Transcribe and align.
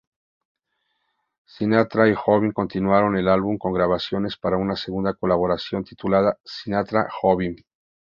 Sinatra 1.45 2.09
y 2.09 2.15
Jobim 2.15 2.51
continuaron 2.53 3.15
el 3.17 3.27
álbum 3.27 3.59
con 3.59 3.71
grabaciones 3.71 4.35
para 4.35 4.57
una 4.57 4.75
segunda 4.75 5.13
colaboración, 5.13 5.83
titulada 5.83 6.39
"Sinatra-Jobim". 6.43 7.55